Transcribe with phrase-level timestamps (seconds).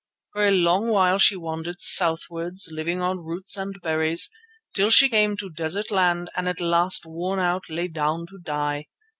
[0.33, 4.31] For a long while she wandered southwards, living on roots and berries,
[4.73, 8.87] till she came to desert land and at last, worn out, lay down to die.